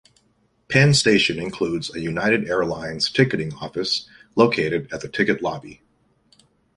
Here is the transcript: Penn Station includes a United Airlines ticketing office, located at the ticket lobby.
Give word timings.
Penn 0.67 0.95
Station 0.95 1.37
includes 1.37 1.93
a 1.93 1.99
United 1.99 2.49
Airlines 2.49 3.07
ticketing 3.07 3.53
office, 3.53 4.09
located 4.35 4.91
at 4.91 5.01
the 5.01 5.07
ticket 5.07 5.43
lobby. 5.43 5.83